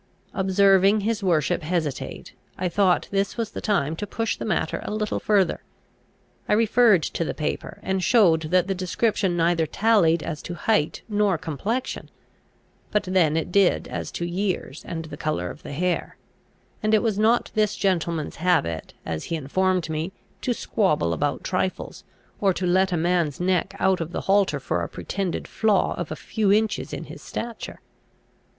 [0.33, 4.89] Observing his worship hesitate, I thought this was the time to push the matter a
[4.89, 5.61] little further.
[6.49, 11.03] I referred to the paper, and showed that the description neither tallied as to height
[11.07, 12.09] nor complexion.
[12.89, 16.17] But then it did as to years and the colour of the hair;
[16.81, 22.03] and it was not this gentleman's habit, as he informed me, to squabble about trifles,
[22.39, 26.11] or to let a man's neck out of the halter for a pretended flaw of
[26.11, 27.81] a few inches in his stature.